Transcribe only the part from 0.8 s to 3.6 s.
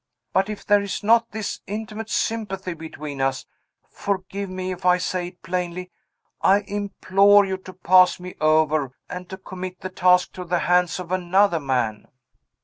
is not this intimate sympathy between us